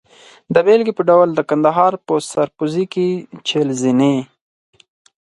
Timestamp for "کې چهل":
2.93-3.69